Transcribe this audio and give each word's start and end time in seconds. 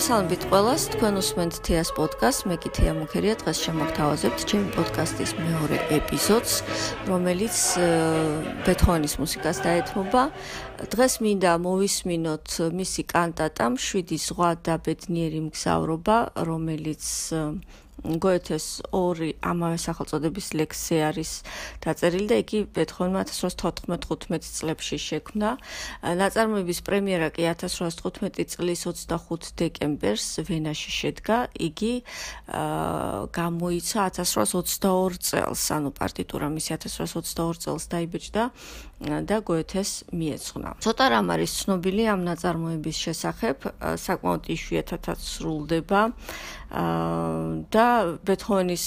მოგესალმებით 0.00 0.44
ყველას, 0.48 0.82
თქვენ 0.96 1.14
უსმენთ 1.20 1.54
თეას 1.60 1.90
პოდკასტს. 1.92 2.46
მე 2.48 2.56
კი 2.56 2.70
თეა 2.72 2.92
მუქერია, 2.96 3.34
დღეს 3.36 3.58
შემოგთავაზებთ 3.68 4.40
ჩემი 4.48 4.68
პოდკასტის 4.72 5.32
მეორე 5.36 5.76
ეპიზოდს, 6.00 6.54
რომელიც 7.04 7.56
ბეთჰოვენის 8.64 9.14
მუსიკას 9.20 9.60
დაეთმობა. 9.60 10.22
დღეს 10.88 11.14
მინდა 11.20 11.52
მოვისმინოთ 11.60 12.48
მისი 12.80 13.02
კანტატა 13.12 13.64
„შვიდი 13.76 14.16
ზღვა 14.24 14.50
და 14.64 14.74
ბედნიერი 14.80 15.40
მგზავრობა“, 15.52 16.16
რომელიც 16.48 17.04
გოეთეს 18.04 18.66
ორი 18.96 19.30
ამავე 19.44 19.78
სახელწოდების 19.80 20.46
ლექსი 20.56 20.96
არის 21.10 21.30
დაწერილი 21.84 22.26
და 22.30 22.36
იგი 22.42 22.58
ბეთჰოვენმა 22.76 23.22
1814-15 23.28 24.50
წლებში 24.56 24.98
შექმნა. 24.98 25.50
ნაწარმოების 26.20 26.80
პრემიერა 26.86 27.28
კი 27.34 27.42
1815 27.52 28.56
წლის 28.56 28.80
25 28.88 29.52
დეკემბერს 29.60 30.28
ვენაში 30.48 30.90
შედგა. 31.00 31.38
იგი 31.60 31.94
გამოიცა 33.40 34.00
1822 34.16 35.20
წელს, 35.20 35.62
ანუ 35.76 35.90
პარტიტურა 35.92 36.46
მისი 36.48 36.70
1822 36.80 37.60
წელს 37.64 37.84
დაიბეჭდა 37.92 38.42
და 39.00 39.36
გოეთეს 39.40 40.12
მიეძღვნა. 40.12 40.70
ცოტა 40.84 41.04
რამ 41.08 41.26
არის 41.32 41.50
ცნობილი 41.64 42.04
ამ 42.12 42.20
ნაწარმოების 42.28 42.96
შესახებ, 43.04 43.56
საკმაოდ 43.96 44.42
იშვიათად 44.52 45.16
სრულდება. 45.16 46.00
და 46.70 47.86
ბეთჰოვენის 48.22 48.84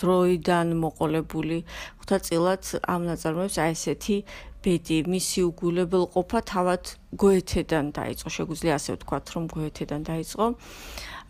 დროიდან 0.00 0.66
მოყოლებული 0.80 1.58
ხუთაწილად 2.00 2.62
ამ 2.88 3.00
ნაწარმოებს 3.10 3.56
აი 3.60 3.76
ესეთი 3.76 4.16
ბედი 4.64 4.98
მისი 5.04 5.40
უგულებელყოფა 5.50 6.40
თავად 6.52 6.82
გოეთედან 7.20 7.92
დაიწყო 7.92 8.28
შეგვიძლია 8.36 8.72
ასე 8.80 8.90
ვთქვათ 8.96 9.24
რომ 9.36 9.44
გოეთედან 9.52 10.00
დაიწყო 10.08 10.46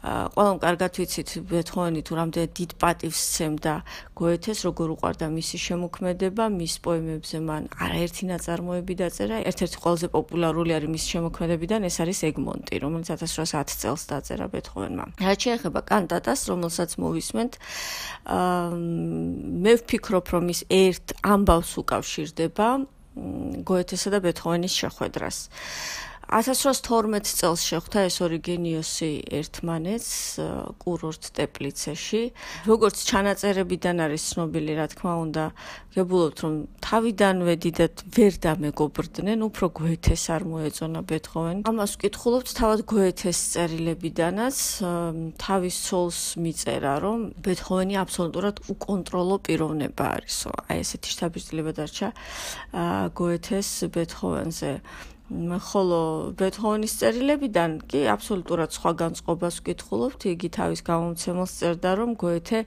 ყველამ 0.01 0.59
კარგად 0.65 0.97
ვიცით 0.97 1.31
ბეთჰოვენი 1.45 2.01
თუ 2.09 2.13
რამდენი 2.17 2.49
დიდ 2.57 2.71
პატივს 2.81 3.21
სცემდა 3.21 3.75
გოეთეს, 4.17 4.59
როგორ 4.65 4.89
უყვარდა 4.97 5.27
მისი 5.29 5.59
შემოქმედება, 5.61 6.45
მის 6.57 6.75
პოემებზე 6.81 7.39
მან 7.45 7.63
არაერთი 7.85 8.25
ნაწარმოები 8.33 8.95
დაწერა. 8.97 9.37
ერთ-ერთი 9.51 9.77
ყველაზე 9.85 10.07
პოპულარული 10.17 10.73
არის 10.73 10.91
მის 10.95 11.05
შემოქმედებიდან, 11.13 11.81
ეს 11.85 11.97
არის 12.01 12.19
ეგმონტი, 12.33 12.75
რომელიც 12.81 13.09
1810 13.13 13.77
წელს 13.77 14.03
დაწერა 14.09 14.47
ბეთჰოვენმა. 14.49 15.05
რაც 15.21 15.39
შეეხება 15.45 15.81
კანტატას, 15.85 16.41
რომელსაც 16.49 16.91
მოვისმენთ, 16.97 17.53
აა 18.25 18.73
მე 19.65 19.73
ვფიქრობ, 19.85 20.25
რომ 20.33 20.45
ის 20.49 20.61
ერთ 20.73 21.07
ამბავს 21.21 21.73
უკავშირდება 21.77 22.69
გოეთესა 23.69 24.09
და 24.17 24.19
ბეთჰოვენის 24.25 24.75
შეხვედრას. 24.81 25.37
1812 26.31 27.35
წელს 27.43 27.63
შეხვდა 27.67 28.07
ეს 28.07 28.17
ორი 28.23 28.39
გენიოსი 28.39 29.11
ერთმანეთს 29.35 30.11
კურორტ 30.79 31.25
ტეპლიცეში. 31.35 32.23
როგორც 32.71 32.97
ჩანაწერებიდან 33.11 33.97
არის 34.07 34.23
ცნობილი, 34.31 34.73
რა 34.79 34.87
თქმა 34.95 35.15
უნდა, 35.27 35.45
გებულობთ 35.91 36.39
რომ 36.47 36.55
თავიდანვე 36.87 37.55
დიდად 37.67 37.95
ვერ 38.15 38.33
დამეგობრდნენ, 38.47 39.39
უფრო 39.51 39.67
გოეთეს 39.75 40.25
არ 40.31 40.43
მოეწონა 40.47 41.01
ბეთჰოვენი. 41.11 41.61
ამას 41.67 41.91
ვკითხულობთ 41.99 42.49
თავად 42.61 42.81
გოეთეს 42.87 43.39
წერილებიდანაც, 43.59 44.57
თავის 45.35 45.77
ცოლს 45.91 46.21
მიწერა, 46.39 46.95
რომ 47.03 47.19
ბეთჰოვენი 47.43 47.95
აბსოლუტურად 48.07 48.57
უკონტროლო 48.71 49.37
პიროვნება 49.51 50.05
არისო. 50.15 50.51
აი 50.71 50.79
ესეთი 50.79 51.09
შთაბეჭდილება 51.11 51.73
დარჩა 51.75 52.09
გოეთეს 53.19 53.69
ბეთჰოვენზე. 53.91 54.73
ხოლო 55.31 56.01
ბეთჰოვენის 56.35 56.95
წერილებიდან 57.01 57.77
კი 57.87 58.01
აბსოლუტურად 58.11 58.75
სხვა 58.75 58.93
განწყობას 59.03 59.61
ვკითხულობთ. 59.63 60.21
იგი 60.35 60.49
თავის 60.59 60.81
გამომცემელს 60.91 61.53
წერდა, 61.61 61.91
რომ 62.03 62.11
გოეთე 62.19 62.61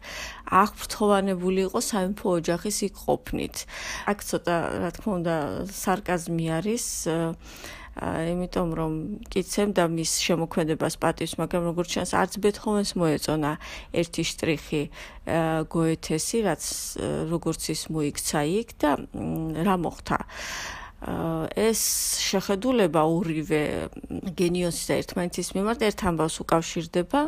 აღფრთოვანებული 0.63 1.67
იყო 1.67 1.79
სამეფო 1.83 2.27
ოჯახის 2.39 2.77
იქ 2.87 2.95
ყოფნით. 3.03 3.55
აქ 4.07 4.19
ცოტა, 4.23 4.55
რა 4.79 4.89
თქმა 4.95 5.11
უნდა, 5.19 5.35
სარკაზმი 5.83 6.45
არის. 6.57 6.85
აა 7.11 7.43
იმიტომ 8.01 8.69
რომ 8.73 8.93
კიცემდა 9.29 9.85
მის 9.85 10.11
შემოქმედებას 10.25 10.97
პატივს, 10.97 11.37
მაგრამ 11.37 11.63
როგორც 11.69 11.89
ჩანს, 11.93 12.13
არც 12.17 12.33
ბეთჰოვენს 12.41 12.91
მოეწონა 12.97 13.51
ერთი 14.01 14.23
შტრიხი 14.33 14.83
გოეთესი, 15.69 16.37
რაც 16.47 16.63
როგორც 17.29 17.61
ის 17.69 17.81
მოიქცა 17.93 18.41
იქ 18.49 18.69
და 18.81 18.91
რა 19.61 19.75
მოხდა. 19.77 20.17
ეს 21.03 21.81
შეხედულება 22.23 23.01
ორივე 23.03 23.63
გენიოსის 24.39 24.85
და 24.87 24.93
ერთმანეთის 25.03 25.49
მიმართ 25.57 25.79
ერთ 25.89 25.99
ამბავს 26.09 26.35
უკავშირდება. 26.43 27.21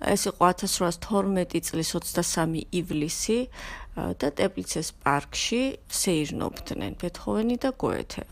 ეს 0.00 0.22
იყო 0.30 0.42
1812 0.56 1.60
წლის 1.68 1.88
23 1.92 2.64
ივლისი 2.80 3.38
და 4.16 4.28
ტეპლიცეს 4.40 4.88
პარკში 5.04 5.62
სეირნობდნენ 5.92 6.92
ბეთჰოვენი 6.96 7.56
და 7.60 7.70
გოეთე. 7.76 8.24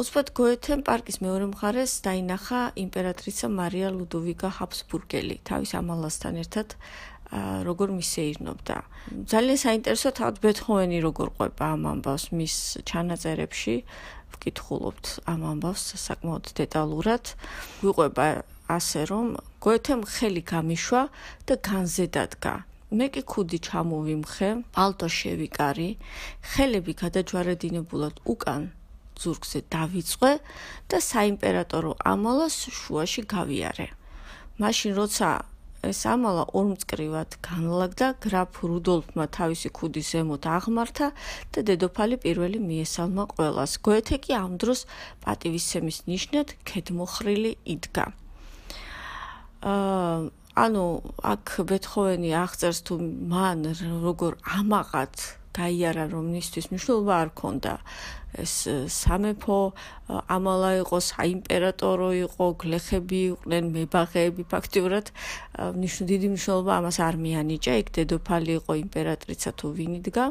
უცბად 0.00 0.28
გოეთემ 0.34 0.80
პარკის 0.82 1.20
მეორე 1.22 1.46
მხარეს 1.52 1.92
დაინახა 2.02 2.74
იმპერატრიცა 2.82 3.46
მარია 3.46 3.88
ლუდოვიკა 3.94 4.48
ჰაბსბურგელი 4.58 5.36
თავის 5.46 5.70
ამალასთან 5.78 6.34
ერთად 6.42 6.74
როგორ 7.68 7.88
მისეირნობდა. 7.96 8.76
ძალიან 9.32 9.58
საინტერესო 9.64 10.08
თავად 10.18 10.36
ბეთჰოვენი 10.44 10.98
როგორ 11.00 11.28
ყვება 11.36 11.64
ამ 11.74 11.82
ამბავს 11.92 12.24
მის 12.36 12.56
ჩანაწერებში. 12.84 13.76
ვკითხულობთ 14.42 15.22
ამ 15.30 15.40
ამბავს 15.46 15.84
საკმაოდ 16.02 16.50
დეტალურად. 16.58 17.24
ვიყვება 17.86 18.26
ასე 18.66 19.00
რომ 19.06 19.26
გოეთემ 19.62 20.02
ხელი 20.02 20.42
გამიშვა 20.42 21.02
და 21.46 21.54
განზე 21.62 22.06
დადგა. 22.10 22.54
მე 22.92 23.06
კი 23.14 23.22
ქუდი 23.22 23.58
ჩამოვიმხე, 23.62 24.48
პალტო 24.74 25.08
შევიკარი, 25.08 25.90
ხელები 26.50 26.92
გადაჯვარედინებულად 27.02 28.14
უკან 28.26 28.62
ზურგზე 29.22 29.60
დავიწყე 29.70 30.32
და 30.90 30.98
საიმპერატორო 30.98 31.92
ამალას 32.12 32.56
შუაში 32.80 33.22
გავიარე. 33.30 33.88
მაშინ 34.60 34.92
როცა 34.98 35.28
ეს 35.82 36.00
ამალა 36.06 36.44
ორმწკრივად 36.58 37.38
განლაგდა 37.42 38.08
გრაფ 38.22 38.60
რუდოლფმა 38.70 39.26
თავისი 39.36 39.68
ქუდის 39.78 40.12
ზემოთ 40.14 40.44
აღმართა 40.56 41.08
და 41.52 41.58
დედოფალი 41.68 42.16
პირველი 42.22 42.58
მიესალმა 42.62 43.24
ყველას. 43.34 43.72
გოეთე 43.82 44.16
კი 44.24 44.32
ამ 44.38 44.52
დროს 44.62 44.86
პატივისცემის 45.26 45.98
ნიშნად 46.06 46.48
ქედმოხრილი 46.68 47.52
იდგა. 47.74 48.06
აა 49.62 50.30
ანუ 50.52 50.84
აქ 51.24 51.48
ბეთჰოვენი 51.68 52.30
აღწერს 52.36 52.80
თუ 52.84 52.94
მან 53.32 53.72
როგორ 54.04 54.36
ამაღად 54.44 55.16
გაიარა 55.58 56.04
რომ 56.12 56.24
მისთვის 56.34 56.66
მნიშვნელობა 56.72 57.12
არ 57.22 57.30
ქონდა. 57.40 57.74
ეს 58.32 58.54
სამეფო 58.88 59.58
ამალა 60.08 60.70
იყო 60.82 60.98
საიმპერატორო 61.04 62.08
იყო 62.26 62.44
გლეხები 62.62 63.18
იყვნენ 63.32 63.64
მებაღეები. 63.76 64.42
ფაქტიურად 64.48 65.06
ნიშნ 65.76 66.00
დიდი 66.08 66.26
მნიშვნელობა 66.32 66.72
ამას 66.80 66.96
არ 67.08 67.14
მიანიჭა. 67.24 67.72
იქ 67.82 67.88
დედოფალი 67.96 68.52
იყო 68.60 68.72
იმპერატრიცა 68.84 69.50
თუ 69.58 69.66
ვინ 69.76 69.92
იდგა. 70.00 70.24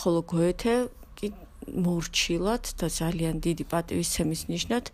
ხოლო 0.00 0.20
გოეთე 0.32 0.74
კი 1.18 1.28
მორჩილად 1.70 2.64
და 2.80 2.86
ძალიან 2.88 3.38
დიდი 3.46 3.64
პატივისცემის 3.72 4.42
ნიშნად 4.50 4.84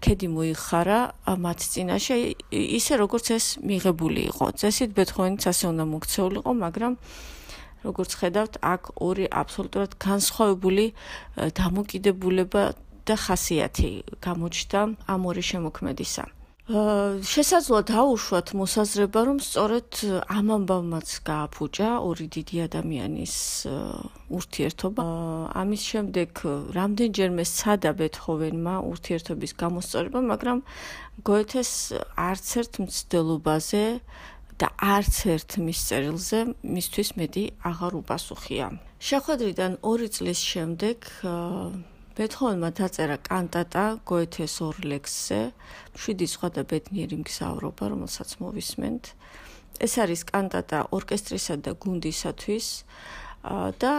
ქედი 0.00 0.26
მოიხარა 0.32 1.00
მათ 1.44 1.58
წინაშე. 1.72 2.16
ისე 2.78 2.94
როგორც 3.02 3.26
ეს 3.36 3.46
მიღებული 3.60 4.22
იყო. 4.32 4.46
წესით 4.60 4.90
ბეთჰოვენიც 4.96 5.42
ასე 5.52 5.64
უნდა 5.72 5.84
მოქცეულიყო 5.92 6.50
მაგრამ 6.64 6.94
როგორც 7.86 8.10
ხედავთ, 8.20 8.54
აქ 8.62 8.82
ორი 9.08 9.26
აბსოლუტურად 9.42 9.92
განსხვავებული 9.98 10.84
დამოკიდებულება 11.36 12.62
და 13.06 13.14
ხასიათი 13.18 13.90
გამოჩნდა 14.22 14.80
ამ 15.12 15.20
ორი 15.30 15.42
შემოქმედისა. 15.42 16.24
შესაძლოა 16.62 17.82
დაუშვათ 17.90 18.48
მოსაზრება, 18.54 19.20
რომ 19.28 19.38
სწორედ 19.42 19.90
ამ 20.30 20.46
ამბავმაც 20.56 21.08
გააფუჭა 21.26 21.88
ორი 22.06 22.26
დიდი 22.30 22.56
ადამიანის 22.70 23.36
ურთიერთობა. 24.30 25.06
ამის 25.58 25.82
შემდეგ 25.90 26.30
რამდენჯერმე 26.78 27.44
სცადა 27.52 27.90
ბეთჰოვენმა 27.98 28.74
ურთიერთობის 28.92 29.52
გამოსწორება, 29.58 30.20
მაგრამ 30.32 30.58
გოეთეს 31.26 31.72
არც 32.14 32.46
ერთ 32.62 32.72
მცდელობაზე 32.86 33.84
და 34.60 34.66
არც 34.78 35.14
ერთ 35.34 35.50
მის 35.66 35.80
წერილზე 35.88 36.38
მისთვის 36.62 37.08
მეტი 37.20 37.44
აღარ 37.70 37.92
უპასუხია. 38.02 38.66
შეხვედრიდან 39.08 39.72
2 39.82 40.08
წლის 40.14 40.40
შემდეგ 40.52 40.98
ბეთჰოვენმა 42.12 42.70
დაწერა 42.76 43.16
კანტატა 43.24 43.84
გოეთეს 44.04 44.54
ორ 44.66 44.76
ლექსზე, 44.84 45.40
შვიდი 45.96 46.26
სხვა 46.28 46.48
და 46.56 46.62
ბედნიერი 46.70 47.16
მგზავრობა, 47.24 47.84
რომელსაც 47.92 48.30
მოვისმენთ. 48.42 49.04
ეს 49.80 49.92
არის 50.02 50.22
კანტატა 50.28 50.78
ორკესტრისა 50.92 51.54
და 51.64 51.72
გუნდისათვის 51.82 52.66
და 53.82 53.92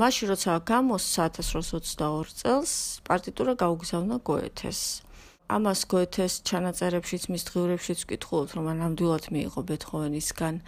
მაშინ 0.00 0.26
როცა 0.30 0.52
გამოსცა 0.70 1.24
1822 1.40 2.38
წელს 2.38 2.72
პარტიტურა 3.08 3.52
გაუგზავნა 3.58 4.16
გოეთეს. 4.22 4.80
ამას 5.50 5.80
გოეთეს 5.90 6.34
ჩანაწერებშიც, 6.46 7.24
მის 7.32 7.42
დღიურებშიც 7.48 8.04
ვკითხულობთ, 8.06 8.52
რომ 8.56 8.68
ნამდვილად 8.80 9.24
მიიღო 9.34 9.62
ბეთჰოვენისგან 9.70 10.60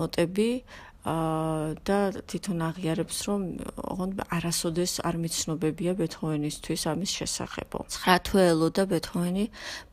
ნოტები, 0.00 0.50
და 1.00 1.98
თვითონ 2.28 2.58
აღიარებს 2.60 3.18
რომ 3.24 3.40
ოღონდ 3.88 4.20
არასოდეს 4.36 5.00
არ 5.00 5.16
მიცნობებია 5.16 5.92
ბეთჰოვენისთვის 5.96 6.82
ამის 6.92 7.10
შესახებო. 7.16 7.78
9 7.88 8.20
თვე 8.28 8.42
ელოდა 8.52 8.84
ბეთჰოვენი 8.92 9.44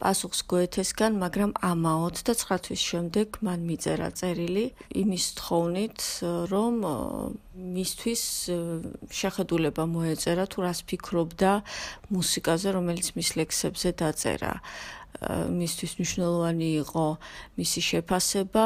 პასუხს 0.04 0.40
გოეთესგან, 0.52 1.12
მაგრამ 1.24 1.52
ამაოდ 1.64 2.16
და 2.28 2.34
9 2.36 2.60
თვის 2.68 2.82
შემდეგ 2.92 3.28
მან 3.40 3.60
მიწერა 3.72 4.10
წერილი 4.20 4.66
იმის 5.00 5.26
თხოვნით, 5.40 6.00
რომ 6.52 6.76
მისთვის 7.56 8.22
შეხედულება 9.08 9.84
მოეწერა 9.88 10.46
თუ 10.52 10.60
რას 10.68 10.80
ფიქრობდა 10.84 11.52
მუსიკაზე, 12.12 12.68
რომელიც 12.76 13.08
მის 13.16 13.30
ლექსებზე 13.40 13.90
დაწერა. 13.96 14.54
მისთვის 15.50 15.92
მნიშვნელოვანი 15.98 16.70
იყო 16.84 17.06
მისი 17.58 17.82
შეფასება 17.90 18.66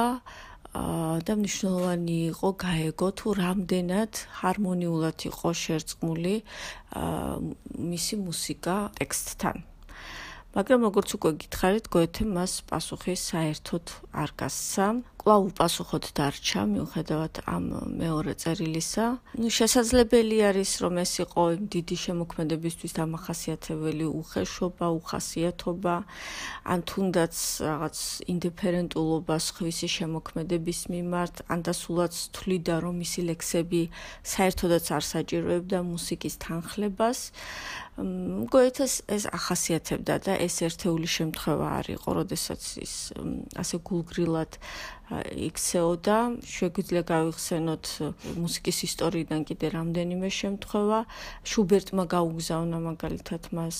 და 0.71 1.33
მნიშვნელოვანი 1.35 2.17
იყო 2.31 2.49
გაეგო 2.63 3.07
თუ 3.19 3.27
რამდენად 3.35 4.13
ჰარმონიულად 4.39 5.17
იყო 5.27 5.49
შერწყმული 5.51 6.35
მისი 7.91 8.15
მუსიკა 8.23 8.75
ტექსტთან. 8.95 9.57
მაგრამ 10.51 10.79
როგორც 10.87 11.09
უკვე 11.15 11.31
გითხარით, 11.43 11.85
გოეთე 11.91 12.23
მას 12.27 12.53
პასუხი 12.67 13.15
საერთოდ 13.19 13.85
არ 14.11 14.31
გასცა. 14.39 14.85
კვლავ 15.21 15.53
უპასუხოდ 15.53 16.05
დარჩა, 16.17 16.61
მიუხედავად 16.65 17.45
ამ 17.45 17.65
მეორე 18.01 18.33
წერილისა. 18.41 19.05
შესაძლებელი 19.37 20.37
არის, 20.49 20.71
რომ 20.81 20.93
ეს 20.97 21.13
იყო 21.21 21.43
დიდი 21.61 21.97
შემოქმედებისთვის 22.05 22.91
დამახასიათებელი 22.97 24.05
უხეშობა, 24.09 24.85
უხასიათობა, 24.97 25.95
ან 26.73 26.79
თუნდაც 26.89 27.35
რაღაც 27.69 27.97
ინდიფერენტულობა 28.33 29.35
სხვისი 29.37 29.87
შემოქმედების 29.97 30.79
მიმართ, 30.89 31.35
ან 31.53 31.59
დასულაც 31.69 32.13
თვლიდა, 32.33 32.75
რომ 32.81 32.93
მისი 33.05 33.21
ლექსები 33.29 33.81
საერთოდაც 34.25 34.85
არ 34.89 35.03
საჭიროებდა 35.05 35.77
მუსიკის 35.85 36.33
თანხლებას. 36.41 37.19
გოეთეს 38.49 38.93
ეს 39.05 39.23
ახასიათებდა 39.29 40.15
და 40.25 40.33
ეს 40.41 40.55
ერთეული 40.65 41.05
შემთხვევა 41.05 41.67
არ 41.79 41.87
იყო, 41.99 42.09
როდესაც 42.19 42.61
ის 42.81 42.93
ასე 43.61 43.77
გულგრილად 43.85 44.51
იქცეოდა. 45.19 46.17
შეგვიძლია 46.47 47.03
გავიხსენოთ 47.11 47.85
მუსიკის 48.39 48.77
ისტორიიდან 48.87 49.41
კიდე 49.49 49.67
რამდენიმე 49.77 50.29
შემთხვევა. 50.41 50.99
შუბერტმა 51.51 52.03
გაუგზავნა 52.15 52.77
მაგალითად 52.89 53.41
მას 53.55 53.77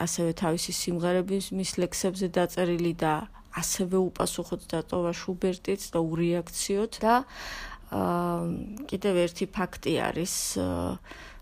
ასევე 0.00 0.30
თავისი 0.32 0.72
სიმღერების 0.72 1.52
მის 1.52 1.70
ლექსებზე 1.82 2.26
დაწერილი 2.32 2.92
და 2.96 3.28
ასევე 3.52 3.96
უპასუხოდ 4.08 4.62
დატოვა 4.72 5.12
შუბერტიც 5.12 5.82
და 5.92 5.98
ურეაქციოთ 6.00 6.92
და 7.04 7.14
აა 7.20 7.76
კიდევ 8.90 9.14
ერთი 9.22 9.46
ფაქტი 9.46 9.92
არის 10.02 10.34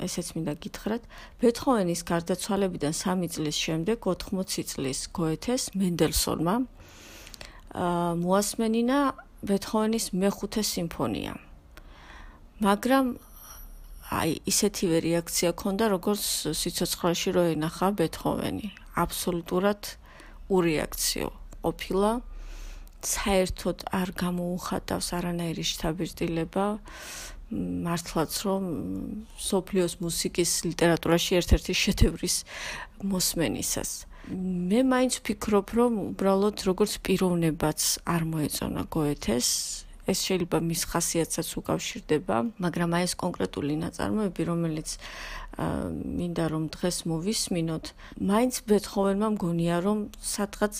ესეც 0.05 0.26
მინდა 0.37 0.55
გითხრათ 0.61 1.03
ბეთჰოვენის 1.41 2.03
გარდაცვალებიდან 2.05 2.93
3 2.93 3.31
წლის 3.32 3.56
შემდეგ 3.65 4.09
80 4.12 4.69
წლის 4.75 5.00
გოეთეს 5.17 5.73
მენდელსონმა 5.73 6.55
მოასმენინა 7.75 8.99
ბეთჰოვენის 9.44 10.06
მეხუთე 10.15 10.62
სიმფონია. 10.62 11.35
მაგრამ 12.62 13.06
აი 14.15 14.31
ისეთივე 14.47 14.99
რეაქცია 15.05 15.50
ქონდა 15.59 15.85
როგორც 15.91 16.23
სიცოცხლეში 16.55 17.31
რო 17.35 17.44
ენახა 17.59 17.88
ბეთჰოვენი. 17.99 18.69
აბსოლუტურად 18.94 19.82
ურეაქციო 20.55 21.29
ყოფილა. 21.65 22.12
საერთოდ 23.05 23.79
არ 23.93 24.09
გამოუხატავს 24.17 25.09
არანაირი 25.19 25.65
შთაბეჭდილება 25.71 26.67
მართლაც 27.85 28.32
რომ 28.49 28.65
სოფლიოს 29.37 29.94
მუსიკის 30.00 30.50
ლიტერატურაში 30.65 31.37
ერთ-ერთი 31.41 31.75
შედევრის 31.85 32.37
მოსმენისას. 33.05 33.91
მე 34.32 34.81
მაინც 34.88 35.21
ვფიქრობ, 35.21 35.67
რომ 35.76 35.93
უბრალოდ 36.17 36.56
როგორც 36.65 36.93
პიროვნებაც 37.05 37.81
არ 38.09 38.23
მოეწონა 38.25 38.82
გოეთეს, 38.88 39.49
ეს 40.05 40.19
შეიძლება 40.29 40.59
მის 40.65 40.82
ხასიათსაც 40.88 41.49
უკავშირდება, 41.61 42.37
მაგრამ 42.61 42.91
აი 42.97 43.05
ეს 43.09 43.15
კონკრეტული 43.21 43.75
ნაწარმოები, 43.85 44.43
რომელიც 44.49 44.88
მინდა 46.21 46.44
რომ 46.53 46.65
დღეს 46.76 46.97
მოვისმინოთ, 47.09 47.85
მაინც 48.21 48.55
ბეთჰოვენმა 48.69 49.29
მგონია, 49.37 49.76
რომ 49.85 49.99
სადღაც 50.21 50.75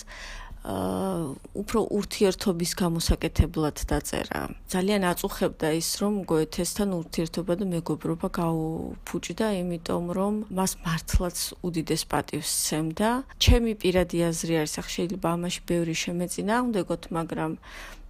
უფრო 0.65 1.79
ურთიერთობის 1.93 2.71
გამოსაკეთებლად 2.81 3.77
დაწერა. 3.85 4.41
ძალიან 4.73 5.01
აწუხებდა 5.11 5.69
ის, 5.77 5.89
რომ 6.01 6.13
გოეთესთან 6.25 6.89
ურთიერთობა 7.01 7.53
და 7.59 7.65
მეგობრობა 7.75 8.27
გაუფუჭდა, 8.39 9.47
იმიტომ 9.61 10.03
რომ 10.17 10.33
მას 10.57 10.71
მართლაც 10.85 11.37
უდიდეს 11.61 12.03
პატივს 12.09 12.49
სცემდა. 12.49 13.09
ჩემი 13.37 13.71
პირადი 13.77 14.17
აზრი 14.29 14.53
არის, 14.61 14.73
ახ 14.81 14.87
შეიძლება 14.95 15.27
ამაში 15.37 15.61
ბევრი 15.69 15.95
შემეწინააღმდეგოთ, 16.03 17.03
მაგრამ 17.17 17.51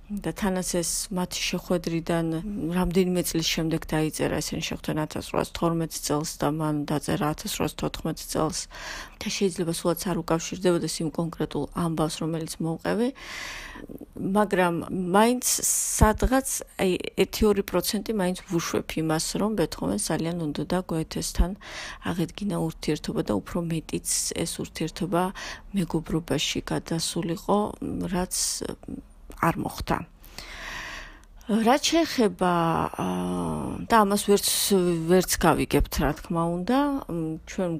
და 0.06 0.32
თანაც 0.38 0.70
ეს 0.78 1.10
მათი 1.10 1.42
შეხვედრიდან 1.50 2.26
რამდენიმე 2.78 3.22
წლის 3.26 3.48
შემდეგ 3.50 3.82
დაიწერა 3.90 4.38
ესენ 4.38 4.62
შეხვდნენ 4.62 5.02
1812 5.10 5.98
წელს 6.06 6.30
და 6.38 6.48
მან 6.54 6.76
დაწერა 6.86 7.34
1814 7.34 8.30
წელს. 8.30 8.60
და 9.18 9.28
შეიძლება 9.34 9.74
სულაც 9.74 10.02
არ 10.06 10.18
უკავშირდებოდეს 10.22 10.96
იმ 11.02 11.10
კონკრეტულ 11.10 11.66
ამბავს 11.74 12.16
რომელიც 12.22 12.54
მოუყევი. 12.62 13.10
მაგრამ 14.38 14.76
მაინც 14.94 15.46
სადღაც 15.98 16.48
აი 16.78 16.92
1-2% 17.26 18.14
მაინც 18.14 18.38
ვუშვებ 18.46 18.88
იმას 19.02 19.26
რომ 19.42 19.52
ბეთჰოვენს 19.58 20.04
ძალიან 20.06 20.38
უნდა 20.46 20.64
და 20.70 20.80
გოეთესთან 20.86 21.52
აღედგინა 22.06 22.58
ურთიერთობა 22.62 23.22
და 23.26 23.34
უფრო 23.42 23.58
მეტიც 23.74 24.08
ეს 24.38 24.52
ურთიერთობა 24.62 25.24
მეგობრობაში 25.74 26.60
გადასულიყო 26.70 27.58
რაც 28.14 28.36
არ 29.42 29.56
მოხდა. 29.66 29.98
რაც 31.46 31.82
შეეხება 31.86 32.54
და 33.86 33.96
ამას 34.02 34.22
ვერც 34.26 34.48
ვერც 35.10 35.32
გავიგებთ, 35.38 35.94
რა 36.02 36.12
თქმა 36.18 36.44
უნდა, 36.58 36.78
ჩვენ 37.46 37.72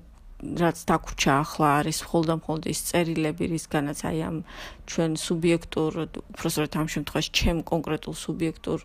რაც 0.46 0.78
დაგვრჩა 0.86 1.32
ახლა 1.42 1.68
არის 1.82 1.98
მხოლოდ 2.06 2.30
მხოლოდ 2.38 2.64
ის 2.70 2.80
წერილები, 2.92 3.46
რისგანაც 3.56 4.00
აი 4.06 4.20
ამ 4.30 4.38
ჩვენ 4.86 5.12
სუბიექტურ, 5.18 5.92
უბრალოდ 6.06 6.74
ამ 6.78 6.88
შემთხვევაში 6.94 7.32
ჩემ 7.40 7.60
კონკრეტულ 7.72 8.16
სუბიექტურ 8.20 8.80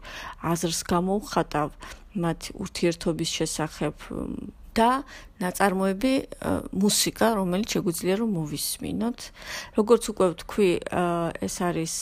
აზრს 0.52 0.80
გამოვხატავ 0.88 1.68
მათ 2.16 2.40
ურთიერთობის 2.54 3.30
შესახებ 3.36 3.94
და 4.80 4.90
ნაწარმოები 5.40 6.12
მუსიკა, 6.76 7.26
რომელიც 7.40 7.68
შეგვიძლია 7.74 8.14
რომ 8.20 8.30
მოვისმინოთ. 8.36 9.18
როგორც 9.78 10.02
უკვე 10.12 10.26
ვთქვი, 10.36 10.70
ეს 11.48 11.54
არის 11.64 11.94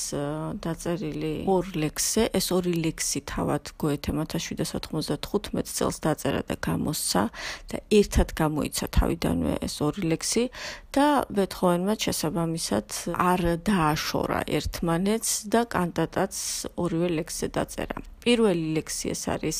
დაწერილი 0.58 1.34
ორ 1.46 1.64
ლექსზე, 1.82 2.22
ეს 2.34 2.46
ორი 2.50 2.74
ლექსი 2.82 3.22
თავად 3.30 3.64
გოეთემ 3.78 4.18
1795 4.26 5.70
წელს 5.70 5.96
დაწერა 6.02 6.42
და 6.50 6.56
გამოსცა 6.58 7.22
და 7.70 7.76
ერთად 8.00 8.28
გამოიცა 8.42 8.86
თავიდანვე 8.98 9.54
ეს 9.62 9.74
ორი 9.86 10.02
ლექსი 10.12 10.44
და 10.90 11.06
ბეთჰოვენმა 11.30 11.94
შესაბამისად 11.94 12.88
არ 13.14 13.40
დააშორა 13.70 14.40
ერთმანეთს 14.58 15.32
და 15.52 15.60
კანტატაც 15.70 16.34
ორივე 16.74 17.08
ლექსზე 17.22 17.46
დაწერა. 17.54 17.98
პირველი 18.18 18.66
ლექსი 18.76 19.14
ეს 19.14 19.22
არის 19.30 19.58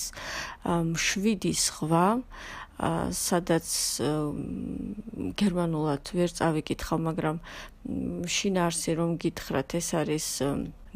შვიდის 0.99 1.61
ზღვა 1.69 2.07
სადაც 2.79 3.69
გერმანულად 5.39 6.13
ვერ 6.15 6.31
წავიკითხავ, 6.31 6.99
მაგრამ 7.11 7.41
შინაარსი 8.31 8.93
რომ 8.95 9.17
გითხრათ, 9.19 9.75
ეს 9.81 9.89
არის 9.99 10.27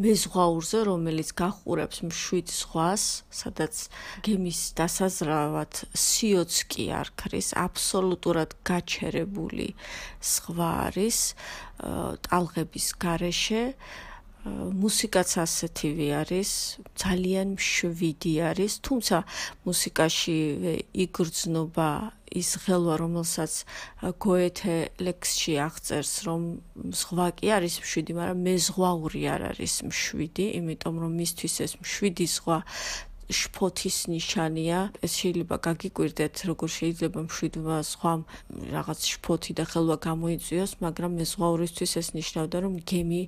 მეზღვაურზე, 0.02 0.78
რომელიც 0.88 1.28
გახურებს 1.36 1.98
მშვიდ 2.06 2.48
ზღვას, 2.54 3.04
სადაც 3.28 3.74
გემის 4.24 4.60
დასაზრავად 4.78 5.72
სიოცკი 5.90 6.86
არ 7.02 7.08
ქრის, 7.18 7.50
აბსოლუტურად 7.58 8.56
გაჩერებული 8.62 9.74
ზღვა 10.22 10.70
არის 10.86 11.18
ტალღების 12.24 12.86
გარეშე. 13.02 13.64
მუსიკაც 14.42 15.30
ასეთივე 15.38 16.06
არის, 16.18 16.50
ძალიან 16.99 17.54
მშვიდი 17.54 18.32
არის, 18.50 18.72
თუმცა 18.82 19.16
მუსიკაში 19.68 20.38
იგრძნობა 21.04 21.90
ის 22.42 22.50
ღელვა, 22.64 22.94
რომელსაც 23.04 23.52
გოეთე 24.18 24.76
ლექსში 24.99 25.54
აღწერს, 25.62 26.12
რომ 26.26 26.40
სხვა 26.90 27.26
კი 27.38 27.46
არის 27.54 27.75
მშვიდი, 27.87 28.12
მაგრამ 28.18 28.38
მეზღვაური 28.49 29.22
არ 29.30 29.42
არის 29.52 29.75
მშვიდი, 29.87 30.46
იმიტომ 30.58 30.94
რომ 31.02 31.12
მისთვის 31.22 31.54
ეს 31.62 31.72
მშვიდი 31.78 32.26
სხვა 32.26 32.56
შფოთის 33.32 33.96
ნიშანია. 34.12 34.78
ეს 35.04 35.12
შეიძლება 35.20 35.56
გაგიკვირდეთ, 35.66 36.34
როგორ 36.50 36.68
შეიძლება 36.78 37.18
მშვიდობა 37.28 37.76
სხვა 37.92 38.12
რაღაც 38.76 39.00
შფოთი 39.12 39.52
და 39.58 39.64
ხელვა 39.72 39.96
გამოიწვიოს, 40.08 40.72
მაგრამ 40.84 41.10
მეზღვაურისთვის 41.20 41.92
ეს 42.00 42.08
ნიშნავდა, 42.18 42.56
რომ 42.64 42.74
გემი 42.86 43.22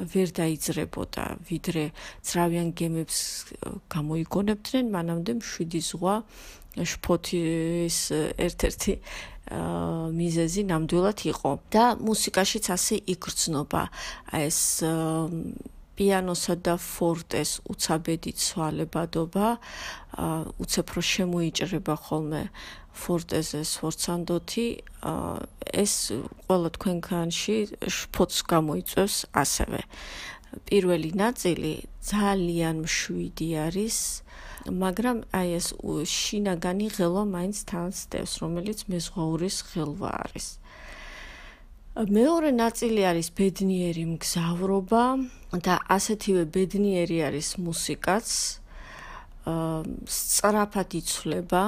ვერ 0.00 0.28
დაიძრებოდა, 0.40 1.24
ვიდრე 1.48 1.84
ძრავიან 2.26 2.68
გემებს 2.80 3.18
გამოიგონებდნენ, 3.94 4.84
მანამდე 4.96 5.32
მშვიდი 5.40 5.80
ზღვა 5.90 6.14
შფოთის 6.70 7.98
ერთ-ერთი 8.38 8.92
მიზეზი 10.14 10.62
ნამდვილად 10.70 11.18
იყო 11.26 11.50
და 11.74 11.84
მუსიკაშიც 11.98 12.70
ასე 12.70 12.94
იგრძნობა 13.14 13.82
ეს 14.38 14.60
პიანოსა 16.00 16.54
და 16.64 16.74
ფორტეს 16.80 17.50
უცაბედი 17.68 18.32
ცვალებადობა 18.40 19.48
უცებრო 20.64 21.02
შემოიჭრება 21.12 21.96
ხოლმე 22.06 22.42
ფორტეზე 23.00 23.60
სვორცანდოთი 23.72 24.66
ეს 25.84 25.94
ყველა 26.48 26.70
თქვენქანში 26.80 27.56
შფოთს 27.98 28.38
გამოიწვევს 28.54 29.16
ასევე 29.44 29.80
პირველი 30.72 31.10
ნაწილი 31.20 31.74
ძალიან 32.10 32.82
მშვიდი 32.88 33.48
არის 33.68 34.00
მაგრამ 34.68 35.24
აი 35.32 35.48
ეს 35.56 35.68
შინაგანი 36.04 36.88
ღელვა 36.92 37.24
მაინც 37.32 37.56
თანს 37.70 37.98
დევს, 38.12 38.32
რომელიც 38.44 38.84
მეზღვაურის 38.92 39.56
ღელვა 39.72 40.10
არის. 40.24 40.46
მეორე 41.90 42.54
ნაწილი 42.54 43.02
არის 43.02 43.34
ბედნიერი 43.34 44.04
მგზავრობა 44.14 45.04
და 45.58 45.74
ასეთივე 45.90 46.44
ბედნიერი 46.54 47.18
არის 47.26 47.58
მუსიკაც. 47.58 48.26
სწრაფად 50.06 50.90
იცვლება 51.00 51.62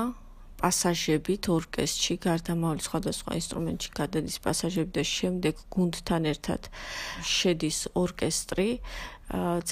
პასაჟებით 0.63 1.49
ორკესტრში, 1.51 2.15
გარდამავალი 2.23 2.83
სხვადასხვა 2.87 3.31
ინსტრუმენტში 3.41 3.91
გადადის 3.99 4.37
პასაჟები 4.47 4.93
და 4.95 5.03
შემდეგ 5.03 5.55
გუნდთან 5.75 6.23
ერთად 6.31 6.71
შედის 7.27 7.79
ორკესტრი. 7.99 8.69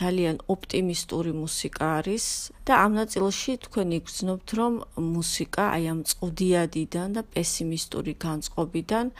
ძალიან 0.00 0.36
ოპტიმისტური 0.52 1.32
მუსიკა 1.36 1.86
არის 2.00 2.24
და 2.64 2.74
ამ 2.84 2.92
ნაწილში 3.00 3.52
თქვენ 3.66 3.88
იგრძნობთ 3.98 4.48
რომ 4.60 4.74
მუსიკა 5.16 5.64
აი 5.76 5.84
ამ 5.92 6.00
წოდიადიდან 6.12 7.08
და 7.18 7.22
პესიმისტური 7.34 8.14
განწყობიდან 8.26 9.12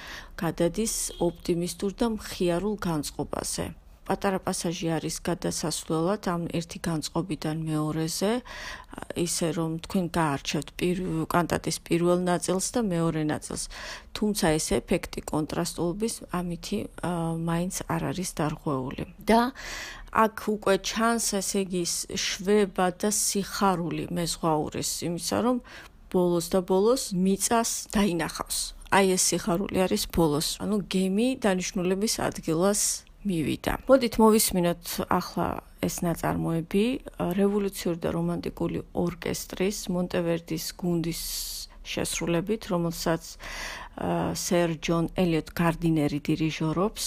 გადადის 0.43 0.95
ოპტიმისტურ 1.29 1.93
და 2.01 2.07
მხიარულ 2.17 2.77
განწყობაზე. 2.89 3.67
პატარა 4.11 4.41
პასაჟი 4.43 4.89
არის 4.97 5.17
გადასასვლელად 5.23 6.27
ამ 6.35 6.47
ერთი 6.59 6.79
განწყობიდან 6.83 7.61
მეორეზე 7.63 8.31
ისე 9.23 9.49
რომ 9.55 9.77
თქვენ 9.87 10.07
გაარჩევთ 10.17 10.73
პირველ 10.81 11.29
კანტატის 11.31 11.79
პირველ 11.87 12.19
ნაწილს 12.27 12.67
და 12.75 12.81
მეორე 12.91 13.23
ნაწილს 13.31 13.69
თუმცა 14.19 14.47
ეს 14.59 14.67
ეფექტი 14.81 15.23
კონტრასტულობის 15.31 16.15
ამითი 16.41 16.79
მაინც 17.51 17.75
არ 17.87 18.03
არის 18.11 18.31
დარღვეული 18.41 19.05
და 19.31 19.41
აქ 20.11 20.37
უკვე 20.51 20.75
ჩანს 20.83 21.27
ესე 21.39 21.63
იგი 21.65 21.83
შვება 22.19 22.87
და 22.99 23.11
სიხარული 23.15 24.11
მეზღვაურის 24.11 24.91
იმისა 25.07 25.39
რომ 25.47 25.57
ბოლოს 26.11 26.47
და 26.51 26.61
ბოლოს 26.67 27.03
მიწას 27.15 27.71
დაინახავს. 27.95 28.59
აი 28.91 29.15
ეს 29.15 29.23
სიხარული 29.31 29.79
არის 29.87 30.05
ბოლოს. 30.11 30.59
ანუ 30.59 30.77
გემი 30.91 31.29
დანიშნულების 31.39 32.15
ადგილას 32.27 32.81
მივიდა. 33.23 33.73
მოდით 33.87 34.15
მოვისმინოთ 34.19 34.85
ახლა 35.07 35.63
ეს 35.87 35.95
ნაწარმოები. 36.03 36.85
რევოლუციური 37.39 37.99
და 38.03 38.11
რომანტიკული 38.11 38.79
ორკესტრის 38.99 39.79
მონტევერდის 39.95 40.65
გუნდის 40.75 41.23
შესრულებით 41.87 42.67
რომელსაც 42.73 43.23
სერ 44.35 44.69
ჯონ 44.81 45.11
ელიოტ 45.19 45.49
გარდინერი 45.61 46.21
დირიჟორობს 46.27 47.07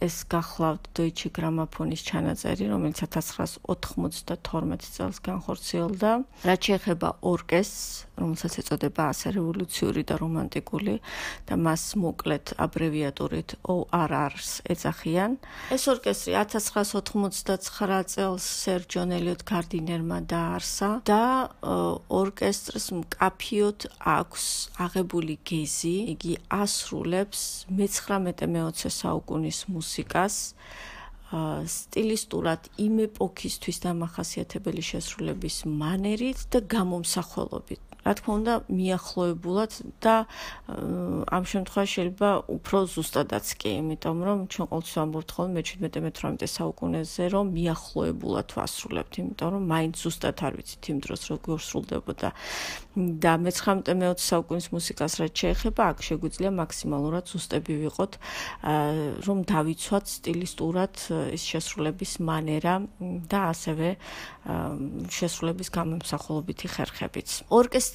ეს 0.00 0.22
გახლავთ 0.30 0.84
Deutsche 0.94 1.30
Grammophon-ის 1.34 2.02
ჩანაწერი, 2.06 2.70
რომელიც 2.70 3.02
1992 3.02 4.86
წელს 4.94 5.18
განხორციელდა. 5.26 6.10
რაც 6.46 6.60
შეეხება 6.70 7.08
ორკესტრს, 7.26 8.06
რომელსაც 8.16 8.52
ეწოდება 8.62 9.02
ასე 9.12 9.28
რევოლუციური 9.36 10.02
და 10.06 10.14
რომანტიკული 10.22 10.94
და 11.50 11.54
მას 11.58 11.82
მოკლედ 11.98 12.54
აბრევიატურით 12.56 13.50
ORR-ს 13.66 14.50
ეძახიან. 14.70 15.36
ეს 15.74 15.82
ორკესტრი 15.90 16.32
1999 16.46 18.06
წელს 18.06 18.44
სერ 18.62 18.80
ჯონ 18.86 19.10
ელიოტ 19.18 19.42
გარდინერმა 19.44 20.18
დაარსა 20.30 20.90
და 21.04 21.50
ორკესტრს 22.06 22.86
მკაფიოდ 23.02 23.80
აქვს 24.16 24.44
აღებული 24.86 25.34
გეზი. 25.44 25.96
იგი 26.14 26.32
ასრულებს 26.48 27.40
მე-19 27.76 28.88
საუკუნის 28.90 29.55
ჟანრის 29.56 29.64
მუსიკას 29.72 30.36
სტილისტურად 31.66 32.68
იმ 32.78 33.00
ეპოქისთვის 33.08 33.80
დამახასიათებელი 33.82 34.82
შესრულების 34.90 35.56
მანერით 35.66 36.44
და 36.52 36.60
გამომსახველობით. 36.74 37.95
რა 38.06 38.12
თქმა 38.14 38.32
უნდა, 38.38 38.54
მიახლოებულად 38.70 39.72
და 39.98 40.14
ამ 41.26 41.42
შემთხვევაში 41.50 41.96
შეიძლება 41.96 42.30
უფრო 42.56 42.78
ზუსტადაც 42.92 43.46
კი, 43.60 43.70
იმიტომ 43.80 44.18
რომ 44.28 44.38
ჩვენ 44.52 44.66
ყოველთვის 44.70 44.94
ვამბობთ 45.00 45.30
ხოლმე 45.36 45.60
მე-17-18 45.66 46.50
საუკუნეზე, 46.56 47.24
რომ 47.34 47.46
მიახლოებულად 47.56 48.48
ვასრულებთ, 48.56 49.12
იმიტომ 49.22 49.48
რომ 49.56 49.62
მაინც 49.72 49.94
ზუსტად 50.04 50.36
არ 50.46 50.52
ვიცით 50.60 50.84
იმ 50.92 50.98
დროს 51.04 51.22
როგორ 51.32 51.58
სრულდებოდა. 51.68 52.28
და 52.96 53.32
მე-19-20 53.44 54.24
საუკუნის 54.24 54.66
მუსიკას 54.72 55.12
რაც 55.20 55.32
შეეხება, 55.36 55.82
აქ 55.92 55.98
შეგვიძლია 56.00 56.50
მაქსიმალურად 56.56 57.24
ზუსტები 57.28 57.74
ვიყოთ, 57.84 58.12
რომ 59.28 59.38
დავიცვათ 59.52 60.04
სტილისტურად 60.16 60.94
ის 61.36 61.42
შესრულების 61.44 62.12
მანერა 62.24 62.74
და 63.28 63.40
ასევე 63.52 63.88
შესრულების 65.12 65.68
გამომსახველობითი 65.76 66.66
ხერხებიც. 66.72 67.28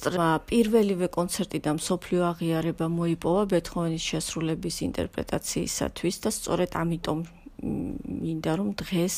ორკესტრმა 0.02 0.42
პირველივე 0.50 1.06
კონცერტი 1.14 1.58
და 1.62 1.72
მსოფლიო 1.78 2.22
აღიარება 2.26 2.86
მოიპოვა 2.90 3.42
ბეთჰოვენის 3.52 4.06
შესრულების 4.10 4.76
ინტერპრეტაციისათვის 4.86 6.16
და 6.24 6.30
სწორედ 6.34 6.74
ამიტომ 6.82 7.18
მინდა 7.62 8.52
რომ 8.58 8.68
დღეს 8.82 9.16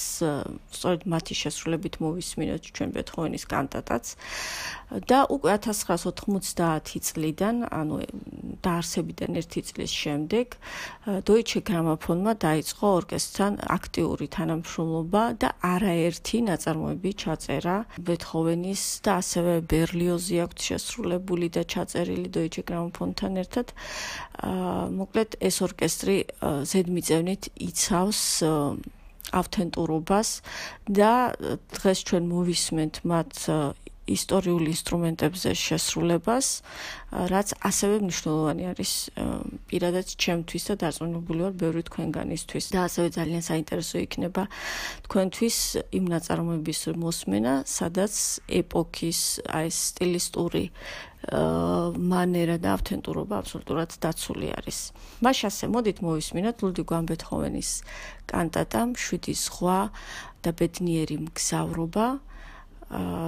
სწორედ 0.76 1.06
მათი 1.08 1.34
შესრულებით 1.42 1.96
მოვისმინოთ 2.04 2.62
ჩვენ 2.76 2.90
ბეთჰოვენის 2.96 3.44
კანტატაც 3.48 4.04
და 5.08 5.24
უკვე 5.26 5.56
1990 5.58 7.00
წლიდან, 7.02 7.66
ანუ 7.66 7.96
დაარსებიდან 8.62 9.30
ერთი 9.40 9.60
წლის 9.66 9.90
შემდეგ, 9.90 10.46
Deutsche 11.26 11.60
Grammophon-მა 11.66 12.32
დაიწყო 12.38 12.86
ორკესტრთან 13.00 13.52
აქტიური 13.74 14.26
თანამშრომლობა 14.36 15.22
და 15.42 15.48
არაერთი 15.66 16.38
ნაწარმოები 16.50 17.10
ჩაწერა 17.24 17.76
ბეთჰოვენის 18.06 18.82
და 19.04 19.10
ასევე 19.24 19.54
ბერლიოზი 19.72 20.36
აქვს 20.44 20.62
შესრულებული 20.68 21.48
და 21.56 21.62
ჩაწერილი 21.64 22.28
Deutsche 22.28 22.62
Grammophon-თან 22.68 23.32
ერთად. 23.42 23.66
აა 24.44 24.78
მოკლედ 25.00 25.30
ეს 25.40 25.56
ორკესტრი 25.64 26.16
ზედმიწევნით 26.70 27.42
იცავს 27.66 28.20
ავთენტურობას 29.34 30.28
და 30.88 31.12
დღეს 31.74 31.98
ჩვენ 32.08 32.24
მოვისმენთ 32.34 32.94
მათ 33.08 33.32
ისტორიულ 34.04 34.68
ინსტრუმენტებზე 34.68 35.50
შესრულებას, 35.56 36.46
რაც 37.32 37.48
ასევე 37.64 38.00
მნიშვნელოვანი 38.04 38.64
არის 38.68 38.92
პირადად 39.70 40.06
ჩემთვის 40.20 40.64
და 40.68 40.74
დარწმუნებული 40.84 41.40
ვარ 41.44 41.54
ბევრი 41.56 41.82
თქვენგანისთვის. 41.88 42.64
და 42.74 42.84
ასევე 42.84 43.08
ძალიან 43.16 43.42
საინტერესო 43.48 43.96
იქნება 44.04 44.42
თქვენთვის 45.08 45.56
იმ 45.96 46.04
ნაწარმოების 46.14 46.80
მოსმენა, 47.00 47.54
სადაც 47.64 48.14
ეპოქის 48.60 49.20
აი 49.48 49.68
სტილისტური 49.72 50.64
მანერა 51.32 52.56
და 52.60 52.68
ავთენტურობა 52.76 53.34
აბსოლუტურად 53.40 53.90
დაცული 54.04 54.48
არის. 54.58 54.78
მას 55.24 55.38
ასე 55.48 55.64
მოდით 55.72 55.98
მოვისმინოთ 56.04 56.56
ლუდვიგ 56.64 56.88
ვან 56.94 57.04
ბეთჰოვენის 57.10 57.70
კანტატა 58.28 58.80
"შვიდი 59.04 59.34
ზღვა 59.44 59.80
და 60.44 60.50
ბედნიერი 60.58 61.16
მგზავრობა" 61.24 62.06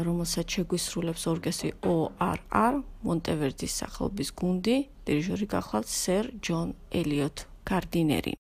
რომელსაც 0.07 0.47
შეგვისრულებს 0.57 1.23
ორკესტრი 1.33 1.71
ORR 1.91 2.75
მონტევერდის 3.03 3.73
სახელობის 3.81 4.31
გუნდი, 4.37 4.77
დირიჟორი 5.09 5.47
გახლავთ 5.57 5.89
სერ 5.91 6.25
ჯონ 6.45 6.75
ელიოტ 6.93 7.47
კარდინერი. 7.65 8.37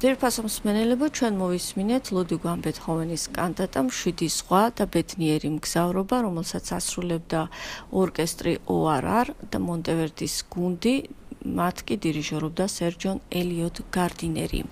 ძირფასო 0.00 0.42
მსმენელებო 0.46 1.06
ჩვენ 1.12 1.34
მოვისმინეთ 1.36 2.08
ლუდვიგ 2.16 2.44
ვან 2.48 2.60
ბეთჰოვენის 2.64 3.24
კანტატა 3.36 3.80
მშვიდი 3.84 4.28
სხვა 4.32 4.60
და 4.78 4.84
ბედნიერი 4.94 5.48
მგზავრობა 5.56 6.20
რომელსაც 6.24 6.70
ასრულებდა 6.76 7.40
ორკესტრი 8.02 8.54
ORR 8.74 9.28
და 9.52 9.58
მონტევერდის 9.60 10.36
გუნდი 10.54 10.94
მათ 11.60 11.76
კი 11.84 11.94
დირიჟორობდა 12.04 12.64
სერჯონ 12.76 13.20
ელიოტ 13.40 13.76
გარდინერი. 13.92 14.62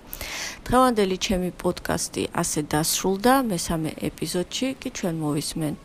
დღევანდელი 0.65 1.17
ჩემი 1.25 1.49
პოდკასტი 1.61 2.23
ასე 2.33 2.61
დასრულდა. 2.73 3.33
მესამე 3.53 3.91
ეპიზოდში 4.09 4.67
კი 4.81 4.89
ჩვენ 4.97 5.15
მოვისმენთ 5.25 5.83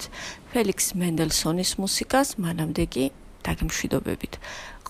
ფელიქს 0.57 0.87
მენდელსონის 1.00 1.70
მუსიკას. 1.85 2.28
მანამდე 2.40 2.85
კი 2.96 3.04
დაგემშვიდობებით 3.44 4.33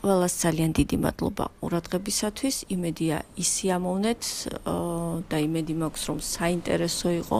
ყველას 0.04 0.34
ძალიან 0.44 0.70
დიდი 0.76 0.96
მადლობა 1.00 1.44
ყურადღებისათვის. 1.64 2.56
იმედია 2.76 3.16
ისიამოვნეთ 3.40 4.22
და 5.32 5.36
იმედი 5.48 5.74
მაქვს 5.80 6.02
რომ 6.08 6.18
საინტერესო 6.20 7.08
იყო 7.24 7.38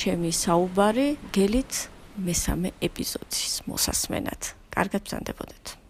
ჩემი 0.00 0.30
საუბარი. 0.32 1.08
გელით 1.36 1.72
მესამე 2.16 2.68
ეპიზოდის 2.88 3.54
მოსასმენად. 3.68 4.40
კარგად 4.72 5.00
ბრძანდებოდეთ. 5.04 5.85